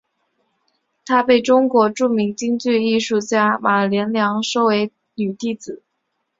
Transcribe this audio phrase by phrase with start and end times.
[1.05, 5.83] 她被中国著名京剧艺术家马连良收为女弟子。